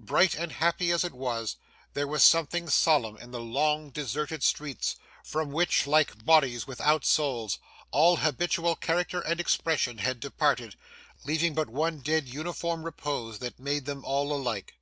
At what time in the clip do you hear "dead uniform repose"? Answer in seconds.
12.00-13.38